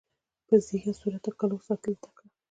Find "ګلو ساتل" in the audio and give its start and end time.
1.39-1.93